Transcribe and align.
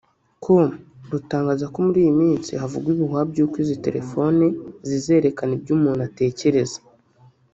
com 0.43 0.67
rutangaza 1.11 1.65
ko 1.73 1.77
muri 1.85 1.99
iyi 2.03 2.13
minsi 2.21 2.51
havugwaga 2.61 2.93
ibihuha 2.93 3.21
by’uko 3.31 3.55
izi 3.63 3.75
terefoni 3.85 4.45
zizerekana 4.87 5.51
ibyo 5.57 5.71
umuntu 5.77 6.01
atekereza 6.09 6.79